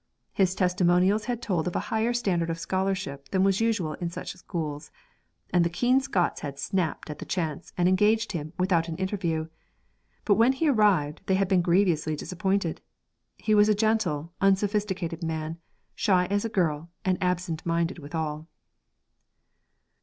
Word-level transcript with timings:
His 0.33 0.55
testimonials 0.55 1.25
had 1.25 1.43
told 1.43 1.67
of 1.67 1.75
a 1.75 1.79
higher 1.93 2.11
standard 2.11 2.49
of 2.49 2.57
scholarship 2.57 3.29
than 3.29 3.43
was 3.43 3.61
usual 3.61 3.93
in 3.93 4.09
such 4.09 4.33
schools, 4.33 4.89
and 5.51 5.63
the 5.63 5.69
keen 5.69 5.99
Scots 6.01 6.41
had 6.41 6.57
snapped 6.57 7.11
at 7.11 7.19
the 7.19 7.23
chance 7.25 7.71
and 7.77 7.87
engaged 7.87 8.31
him 8.31 8.51
without 8.57 8.87
an 8.87 8.95
interview; 8.97 9.45
but 10.25 10.33
when 10.41 10.53
he 10.53 10.67
arrived 10.67 11.21
they 11.27 11.35
had 11.35 11.47
been 11.47 11.61
grievously 11.61 12.15
disappointed. 12.15 12.81
He 13.37 13.53
was 13.53 13.69
a 13.69 13.75
gentle, 13.75 14.33
unsophisticated 14.41 15.21
man, 15.21 15.59
shy 15.93 16.25
as 16.31 16.43
a 16.43 16.49
girl, 16.49 16.89
and 17.05 17.19
absent 17.21 17.63
minded 17.63 17.99
withal. 17.99 18.47